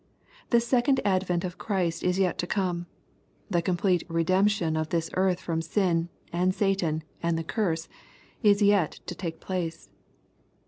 [0.49, 2.87] The second advent of Christ is yet to come.
[3.51, 7.87] The complete" re demption'' of this earth from sin, and Satan, and the curse,
[8.41, 9.91] is yet to take place.